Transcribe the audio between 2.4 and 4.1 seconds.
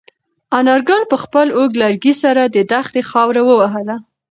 د دښتې خاوره ووهله.